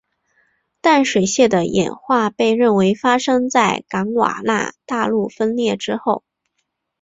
[0.81, 6.23] 淡水蟹的演化被认为发生在冈瓦纳大陆分裂之后。